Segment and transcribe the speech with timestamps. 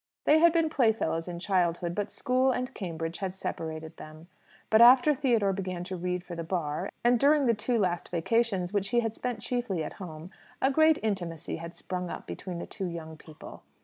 [0.25, 4.29] They had been playfellows in childhood, but school and Cambridge had separated them.
[4.71, 8.73] But after Theodore began to read for the Bar, and, during the two last vacations,
[8.73, 12.83] which he had spent chiefly at home, a great intimacy had sprung up between the
[12.83, 13.61] young people.